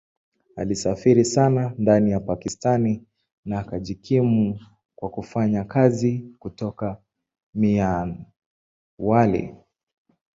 [0.55, 3.05] Alisafiri sana ndani ya Pakistan
[3.45, 4.59] na akajikimu
[4.95, 7.01] kwa kufanya kazi kutoka
[7.53, 9.55] Mianwali.